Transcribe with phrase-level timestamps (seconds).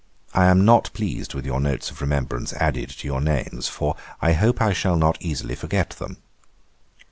[0.33, 4.31] I am not pleased with your notes of remembrance added to your names, for I
[4.33, 6.17] hope I shall not easily forget them.